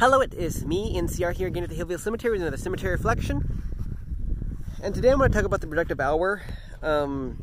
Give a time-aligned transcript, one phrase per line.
[0.00, 3.64] Hello, it is me, NCR, here again at the Hillview Cemetery with another cemetery reflection.
[4.80, 6.40] And today I'm going to talk about the productive hour.
[6.84, 7.36] Um,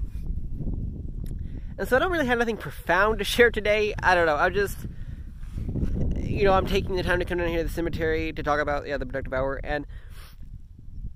[1.78, 3.94] and so I don't really have anything profound to share today.
[4.02, 4.38] I don't know.
[4.38, 4.78] I'm just,
[6.16, 8.62] you know, I'm taking the time to come down here to the cemetery to talk
[8.62, 9.60] about yeah the productive hour.
[9.62, 9.86] And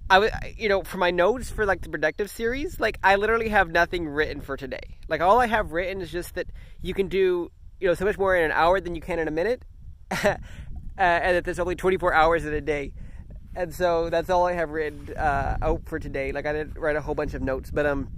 [0.10, 3.48] I was, you know, for my notes for like the productive series, like I literally
[3.48, 4.98] have nothing written for today.
[5.08, 6.48] Like all I have written is just that
[6.82, 7.50] you can do,
[7.80, 9.64] you know, so much more in an hour than you can in a minute.
[11.00, 12.92] uh, and that there's only 24 hours in a day.
[13.56, 16.32] And so that's all I have written uh, out for today.
[16.32, 18.10] Like I didn't write a whole bunch of notes, but um,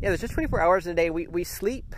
[0.00, 1.10] yeah, there's just 24 hours in a day.
[1.10, 1.94] We we sleep.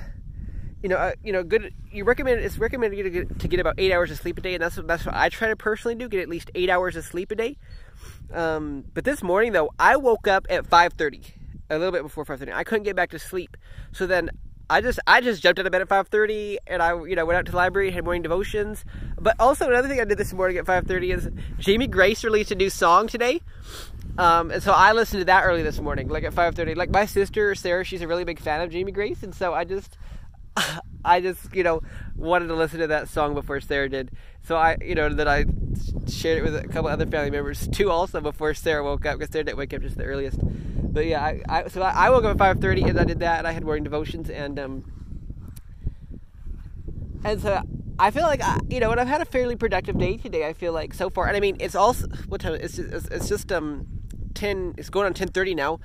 [0.82, 1.74] You know, uh, you know, good.
[1.90, 4.54] You recommend it's recommended to get, to get about eight hours of sleep a day,
[4.54, 6.08] and that's that's what I try to personally do.
[6.08, 7.58] Get at least eight hours of sleep a day.
[8.32, 11.32] Um, but this morning though, I woke up at 5:30,
[11.68, 12.52] a little bit before 5:30.
[12.52, 13.56] I couldn't get back to sleep,
[13.92, 14.30] so then
[14.70, 17.38] I just I just jumped out of bed at 5:30 and I you know went
[17.38, 18.84] out to the library had morning devotions.
[19.18, 22.54] But also another thing I did this morning at 5:30 is Jamie Grace released a
[22.54, 23.40] new song today.
[24.18, 26.74] Um, and so I listened to that early this morning, like at 5:30.
[26.76, 29.64] Like my sister Sarah, she's a really big fan of Jamie Grace, and so I
[29.64, 29.96] just
[31.04, 31.82] I just you know
[32.16, 34.10] wanted to listen to that song before Sarah did.
[34.42, 35.44] So I you know that I
[36.08, 39.32] shared it with a couple other family members too, also before Sarah woke up because
[39.32, 40.38] Sarah didn't wake up just the earliest.
[40.42, 43.38] But yeah, I, I so I, woke up at five thirty and I did that
[43.38, 44.92] and I had morning devotions and um
[47.24, 47.62] and so
[47.98, 50.46] I feel like I, you know, and I've had a fairly productive day today.
[50.46, 52.54] I feel like so far, and I mean, it's also what time?
[52.54, 53.86] It's just, it's, it's just um
[54.34, 54.74] ten.
[54.78, 55.80] It's going on ten thirty now,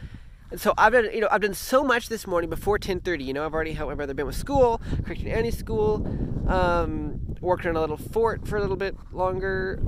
[0.55, 3.23] so I've done you know I've done so much this morning before ten thirty.
[3.23, 6.05] You know, I've already helped my brother Ben with school, correcting Annie's school,
[6.47, 9.81] um, worked on a little fort for a little bit longer.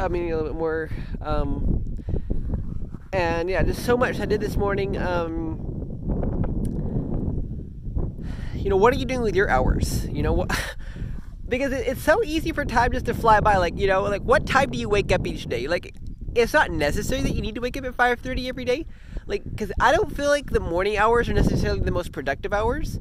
[0.00, 0.90] I mean, a little bit more.
[1.20, 1.80] Um,
[3.12, 4.96] and yeah, just so much I did this morning.
[4.96, 5.58] Um,
[8.54, 10.06] you know, what are you doing with your hours?
[10.06, 10.50] You know, what,
[11.48, 13.56] because it's so easy for time just to fly by.
[13.56, 15.66] Like, you know, like what time do you wake up each day?
[15.66, 15.94] Like,
[16.34, 18.86] it's not necessary that you need to wake up at 5:30 every day.
[19.26, 22.96] Like, because I don't feel like the morning hours are necessarily the most productive hours,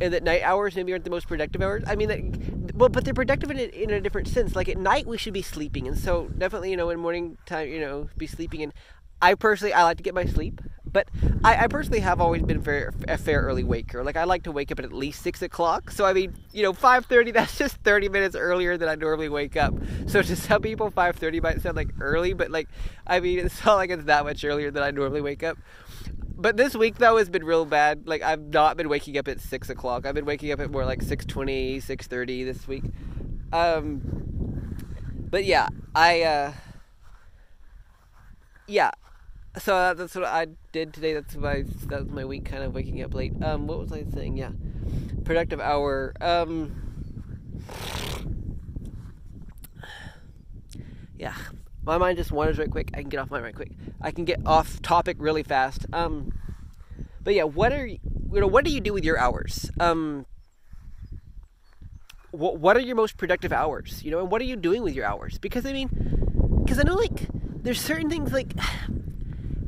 [0.00, 1.82] and that night hours maybe aren't the most productive hours.
[1.86, 4.54] I mean, like, well, but they're productive in a, in a different sense.
[4.54, 7.68] Like at night, we should be sleeping, and so definitely, you know, in morning time,
[7.68, 8.62] you know, be sleeping.
[8.62, 8.72] And
[9.20, 10.60] I personally, I like to get my sleep,
[10.92, 11.08] but
[11.44, 14.02] I, I personally have always been fair, a fair early waker.
[14.04, 15.90] Like I like to wake up at at least six o'clock.
[15.90, 17.30] So I mean, you know, five thirty.
[17.38, 19.74] That's just thirty minutes earlier than I normally wake up.
[20.06, 22.68] So to some people, five thirty might sound like early, but like,
[23.06, 25.58] I mean, it's not like it's that much earlier than I normally wake up
[26.40, 28.06] but this week though has been real bad.
[28.06, 30.06] Like I've not been waking up at six o'clock.
[30.06, 32.84] I've been waking up at more like 6.20, 6.30 this week.
[33.52, 34.00] Um,
[35.30, 36.52] but yeah, I uh,
[38.66, 38.90] yeah.
[39.56, 41.14] So that's what I did today.
[41.14, 43.32] That's my that was my week, kind of waking up late.
[43.42, 44.36] Um, what was I saying?
[44.36, 44.50] Yeah,
[45.24, 46.14] productive hour.
[46.20, 47.24] Um,
[51.16, 51.34] yeah,
[51.82, 52.90] my mind just wanders right quick.
[52.94, 53.72] I can get off my right quick.
[54.00, 55.86] I can get off topic really fast.
[55.92, 56.32] Um,
[57.22, 57.98] but yeah, what are you,
[58.32, 58.46] you know?
[58.46, 59.70] What do you do with your hours?
[59.80, 60.26] Um,
[62.30, 64.04] what what are your most productive hours?
[64.04, 65.38] You know, and what are you doing with your hours?
[65.38, 65.88] Because I mean,
[66.64, 68.52] because I know like there's certain things like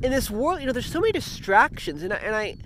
[0.02, 2.56] in this world, you know, there's so many distractions, and I, and I.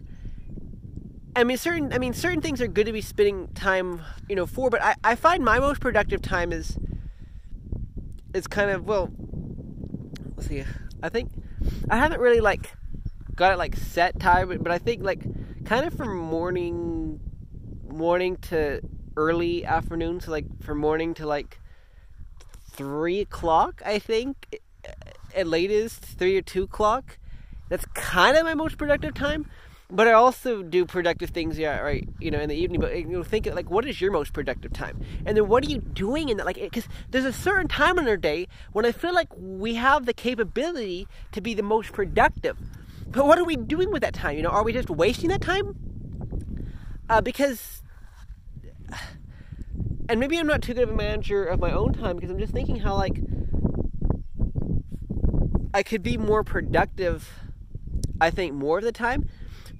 [1.37, 1.93] I mean, certain.
[1.93, 4.71] I mean, certain things are good to be spending time, you know, for.
[4.71, 6.79] But I, I find my most productive time is,
[8.33, 9.11] is kind of well,
[10.37, 10.65] let's see.
[11.03, 11.33] I think
[11.91, 12.71] I haven't really like
[13.35, 15.25] got it like set time, but I think like
[15.65, 17.21] kind of from morning
[17.89, 18.81] morning to
[19.17, 21.59] early afternoon, so like from morning to like
[22.71, 24.61] three o'clock, I think
[25.35, 27.19] at latest three or two o'clock.
[27.75, 29.51] That's kind of my most productive time.
[29.91, 32.81] But I also do productive things, yeah, right, you know, in the evening.
[32.81, 35.01] But you know, think like, what is your most productive time?
[35.27, 36.47] And then what are you doing in that?
[36.47, 40.07] Like, because there's a certain time in our day when I feel like we have
[40.07, 42.57] the capability to be the most productive.
[43.09, 44.37] But what are we doing with that time?
[44.37, 45.75] You know, are we just wasting that time?
[47.09, 47.83] Uh, because,
[50.09, 52.39] and maybe I'm not too good of a manager of my own time because I'm
[52.39, 53.19] just thinking how like
[55.75, 57.29] I could be more productive.
[58.25, 59.29] I think more of the time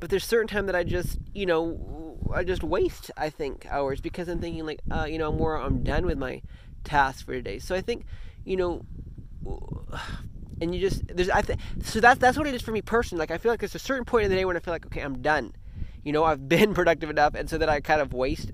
[0.01, 4.01] but there's certain time that I just, you know, I just waste, I think, hours
[4.01, 6.43] because I'm thinking like, uh, you know, I'm more, I'm done with my
[6.85, 7.59] task for today.
[7.59, 8.05] So I think,
[8.45, 8.85] you know,
[10.61, 13.21] and you just, there's, I think, so that's, that's what it is for me personally.
[13.21, 14.87] Like, I feel like there's a certain point in the day when I feel like,
[14.87, 15.55] okay, I'm done.
[16.03, 18.51] You know, I've been productive enough, and so that I kind of waste.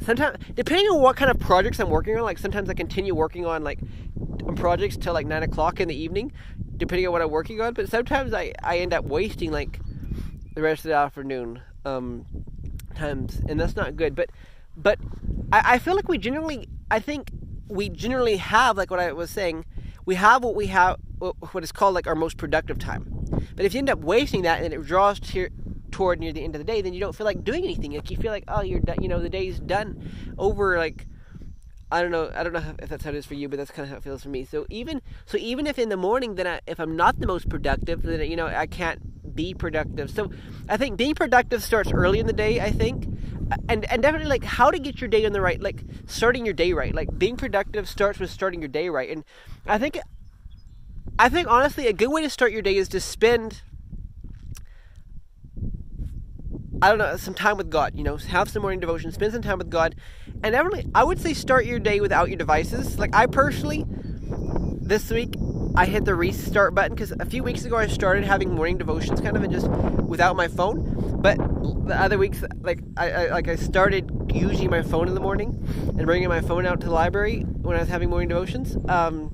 [0.00, 3.46] Sometimes, depending on what kind of projects I'm working on, like sometimes I continue working
[3.46, 3.78] on like
[4.56, 6.32] projects till like nine o'clock in the evening,
[6.76, 7.74] depending on what I'm working on.
[7.74, 9.80] But sometimes I I end up wasting like
[10.54, 12.26] the rest of the afternoon um,
[12.94, 14.14] times, and that's not good.
[14.14, 14.30] But
[14.76, 14.98] but
[15.52, 17.30] I, I feel like we generally, I think
[17.68, 19.64] we generally have like what I was saying,
[20.04, 23.06] we have what we have, what is called like our most productive time.
[23.56, 25.48] But if you end up wasting that and it draws to,
[25.90, 27.92] toward near the end of the day, then you don't feel like doing anything.
[27.92, 29.00] Like you feel like, oh, you're done.
[29.00, 30.10] You know, the day's done.
[30.38, 31.06] Over like,
[31.94, 32.28] I don't know.
[32.34, 33.98] I don't know if that's how it is for you, but that's kind of how
[33.98, 34.44] it feels for me.
[34.44, 37.48] So even so, even if in the morning, then I, if I'm not the most
[37.48, 40.10] productive, then you know I can't be productive.
[40.10, 40.32] So
[40.68, 42.60] I think being productive starts early in the day.
[42.60, 43.06] I think.
[43.68, 46.54] And, and definitely like how to get your day on the right like starting your
[46.54, 49.22] day right like being productive starts with starting your day right and
[49.66, 49.98] i think
[51.18, 53.60] i think honestly a good way to start your day is to spend
[56.84, 59.40] I don't know, some time with God, you know, have some morning devotion, spend some
[59.40, 59.94] time with God.
[60.42, 62.98] And definitely, I would say start your day without your devices.
[62.98, 63.86] Like, I personally,
[64.82, 65.34] this week,
[65.76, 69.20] I hit the restart button because a few weeks ago I started having morning devotions
[69.20, 71.20] kind of and just without my phone.
[71.20, 71.36] But
[71.86, 75.66] the other weeks, like I, I, like I started using my phone in the morning
[75.98, 79.30] and bringing my phone out to the library when I was having morning devotions, um,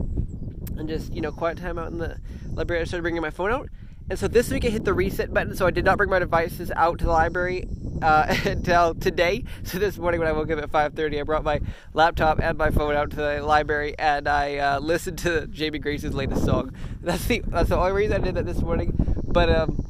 [0.79, 2.17] and just you know quiet time out in the
[2.55, 2.81] library.
[2.81, 3.69] I started bringing my phone out,
[4.11, 6.19] and so this week I hit the reset button, so I did not bring my
[6.19, 7.69] devices out to the library
[8.03, 9.45] uh, until today.
[9.63, 11.61] So this morning when I woke up at 5:30, I brought my
[11.95, 16.13] laptop and my phone out to the library, and I uh, listened to Jamie Grace's
[16.13, 16.75] latest song.
[17.03, 18.95] That's the that's the only reason I did that this morning.
[19.29, 19.87] But um,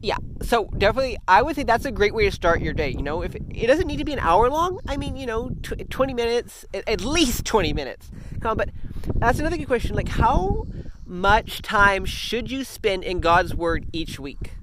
[0.00, 2.90] yeah, so definitely, I would say that's a great way to start your day.
[2.90, 5.50] You know, if it doesn't need to be an hour long, I mean, you know,
[5.62, 8.10] tw- 20 minutes, at least 20 minutes.
[8.40, 8.70] Come on, but
[9.14, 9.94] that's another good question.
[9.94, 10.66] Like, how
[11.12, 14.54] much time should you spend in God's Word each week?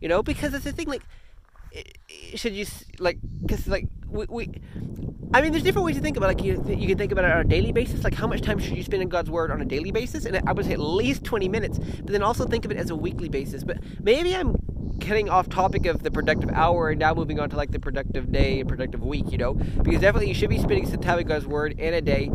[0.00, 1.02] You know, because it's the thing, like,
[2.34, 2.64] should you,
[2.98, 4.50] like, because, like, we, we,
[5.34, 6.38] I mean, there's different ways to think about it.
[6.38, 8.02] Like, you, you can think about it on a daily basis.
[8.02, 10.24] Like, how much time should you spend in God's Word on a daily basis?
[10.24, 11.78] And I would say at least 20 minutes.
[11.78, 13.62] But then also think of it as a weekly basis.
[13.62, 14.56] But maybe I'm
[14.98, 18.30] getting off topic of the productive hour and now moving on to like the productive
[18.30, 21.28] day and productive week, you know, because definitely you should be spending some time with
[21.28, 22.30] God's word in a day,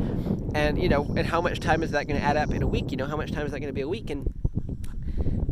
[0.53, 2.67] and you know, and how much time is that going to add up in a
[2.67, 2.91] week?
[2.91, 4.09] You know, how much time is that going to be a week?
[4.09, 4.33] And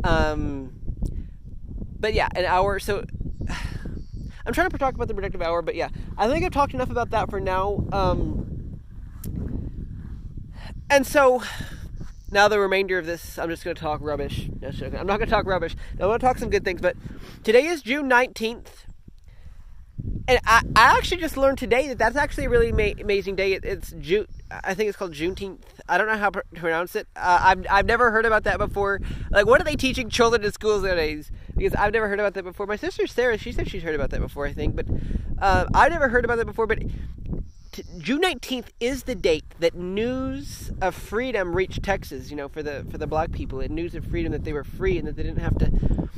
[0.04, 0.72] um,
[1.98, 2.78] but yeah, an hour.
[2.78, 3.04] So
[4.46, 6.90] I'm trying to talk about the productive hour, but yeah, I think I've talked enough
[6.90, 7.84] about that for now.
[7.92, 8.80] Um,
[10.90, 11.42] and so
[12.30, 14.48] now the remainder of this, I'm just going to talk rubbish.
[14.62, 15.74] I'm not going to talk rubbish.
[16.00, 16.80] I want to talk some good things.
[16.80, 16.96] But
[17.42, 18.66] today is June 19th.
[20.28, 23.54] And I, I actually just learned today that that's actually a really ma- amazing day.
[23.54, 25.62] It, it's June, I think it's called Juneteenth.
[25.88, 27.08] I don't know how to pronounce it.
[27.16, 29.00] Uh, I've, I've never heard about that before.
[29.30, 31.30] Like, what are they teaching children in schools nowadays?
[31.56, 32.66] Because I've never heard about that before.
[32.66, 34.76] My sister Sarah, she said she's heard about that before, I think.
[34.76, 34.86] But
[35.38, 36.66] uh, I've never heard about that before.
[36.66, 36.82] But
[37.98, 42.86] June 19th is the date that news of freedom reached Texas, you know, for the
[42.90, 45.22] for the black people, and news of freedom that they were free and that they
[45.22, 46.08] didn't have to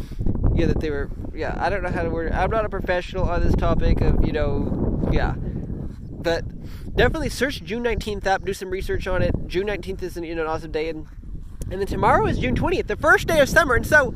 [0.54, 2.34] yeah, that they were yeah, I don't know how to word it.
[2.34, 5.34] I'm not a professional on this topic of, you know, yeah.
[5.36, 6.44] But
[6.96, 9.34] definitely search June 19th up, do some research on it.
[9.46, 11.06] June 19th is an, you know, an awesome day and
[11.70, 13.74] and then tomorrow is June 20th, the first day of summer.
[13.74, 14.14] And so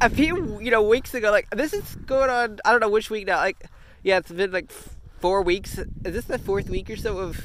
[0.00, 3.10] a few, you know, weeks ago like this is going on I don't know which
[3.10, 3.36] week now.
[3.36, 3.64] Like
[4.02, 4.70] yeah, it's been like
[5.20, 5.78] four weeks.
[5.78, 7.40] Is this the fourth week or so of?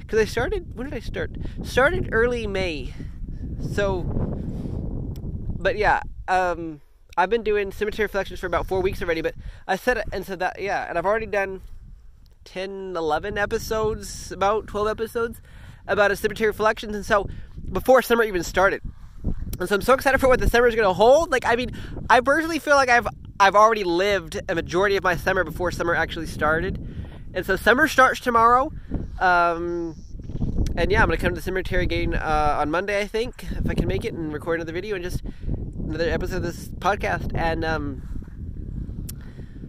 [0.00, 0.76] Because I started.
[0.76, 1.32] When did I start?
[1.62, 2.92] Started early May.
[3.72, 4.02] So,
[5.58, 6.80] but yeah, um,
[7.16, 9.22] I've been doing cemetery reflections for about four weeks already.
[9.22, 9.34] But
[9.66, 11.62] I said it, and so that yeah, and I've already done
[12.44, 15.40] 10, 11 episodes, about twelve episodes
[15.86, 17.28] about a cemetery reflections, and so
[17.72, 18.82] before summer even started.
[19.58, 21.30] And so I'm so excited for what the summer is going to hold.
[21.30, 21.70] Like, I mean,
[22.10, 23.06] I personally feel like I've
[23.38, 27.03] I've already lived a majority of my summer before summer actually started.
[27.34, 28.72] And so summer starts tomorrow.
[29.18, 29.96] Um,
[30.76, 33.68] and yeah, I'm gonna come to the cemetery again uh, on Monday, I think, if
[33.68, 35.22] I can make it, and record another video and just
[35.78, 37.32] another episode of this podcast.
[37.34, 38.02] And um,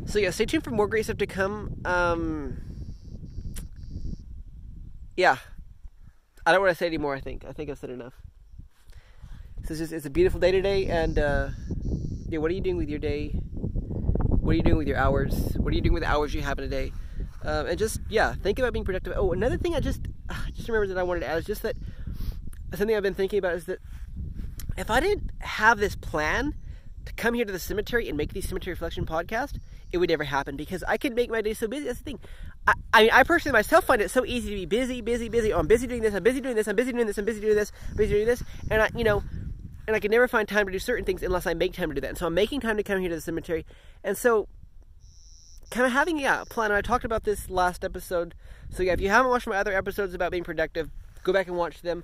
[0.05, 1.81] so yeah, stay tuned for more great stuff to come.
[1.85, 2.61] Um,
[5.17, 5.37] yeah,
[6.45, 7.15] I don't want to say anymore.
[7.15, 8.13] I think I think I've said enough.
[9.63, 11.49] So it's just it's a beautiful day today, and uh,
[12.29, 13.29] yeah, what are you doing with your day?
[13.29, 15.33] What are you doing with your hours?
[15.57, 16.91] What are you doing with the hours you have in a day?
[17.45, 19.13] Um, and just yeah, think about being productive.
[19.15, 21.61] Oh, another thing I just uh, just remember that I wanted to add is just
[21.61, 21.75] that
[22.73, 23.79] something I've been thinking about is that
[24.77, 26.53] if I didn't have this plan
[27.05, 29.59] to come here to the cemetery and make these cemetery reflection podcast,
[29.91, 31.85] it would never happen because I could make my day so busy.
[31.85, 32.19] That's the thing.
[32.67, 35.53] I, I mean, I personally myself find it so easy to be busy, busy, busy.
[35.53, 36.13] Oh, I'm busy doing this.
[36.13, 36.67] I'm busy doing this.
[36.67, 37.17] I'm busy doing this.
[37.17, 37.71] I'm busy doing this.
[37.91, 38.43] I'm busy doing this.
[38.71, 39.23] And I, you know,
[39.87, 41.95] and I can never find time to do certain things unless I make time to
[41.95, 42.09] do that.
[42.09, 43.65] And so I'm making time to come here to the cemetery.
[44.03, 44.47] And so
[45.69, 46.71] kind of having yeah a plan.
[46.71, 48.35] And I talked about this last episode.
[48.69, 50.89] So yeah, if you haven't watched my other episodes about being productive,
[51.23, 52.03] go back and watch them.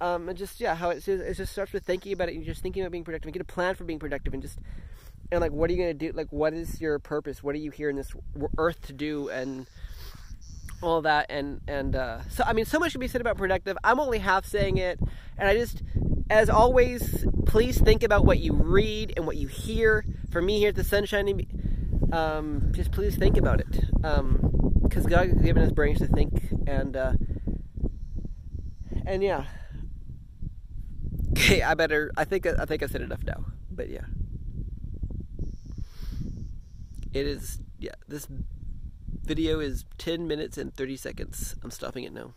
[0.00, 2.62] Um, and just yeah, how it, it just starts with thinking about it and just
[2.62, 4.58] thinking about being productive and get a plan for being productive and just
[5.32, 7.70] and like what are you to do like what is your purpose what are you
[7.70, 8.12] here in this
[8.58, 9.66] earth to do and
[10.82, 13.76] all that and and uh, so i mean so much can be said about productive
[13.84, 14.98] i'm only half saying it
[15.38, 15.82] and i just
[16.30, 20.70] as always please think about what you read and what you hear for me here
[20.70, 21.26] at the sunshine
[22.12, 26.50] um, just please think about it because um, god has given us brains to think
[26.66, 27.12] and uh,
[29.06, 29.44] and yeah
[31.32, 34.04] okay i better i think i think i said enough now but yeah
[37.12, 38.26] it is, yeah, this
[39.24, 41.56] video is 10 minutes and 30 seconds.
[41.62, 42.34] I'm stopping it now.